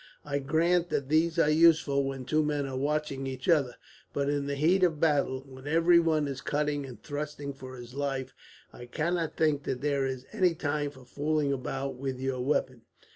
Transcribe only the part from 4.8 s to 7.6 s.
of a battle, when every one is cutting and thrusting